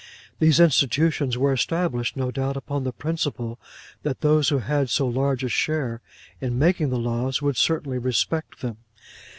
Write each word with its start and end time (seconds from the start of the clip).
These 0.39 0.59
institutions 0.59 1.37
were 1.37 1.53
established, 1.53 2.17
no 2.17 2.31
doubt, 2.31 2.57
upon 2.57 2.85
the 2.85 2.91
principle 2.91 3.59
that 4.01 4.21
those 4.21 4.49
who 4.49 4.57
had 4.57 4.89
so 4.89 5.05
large 5.07 5.43
a 5.43 5.47
share 5.47 6.01
in 6.39 6.57
making 6.57 6.89
the 6.89 6.97
laws, 6.97 7.39
would 7.43 7.55
certainly 7.55 7.99
respect 7.99 8.61
them. 8.61 8.77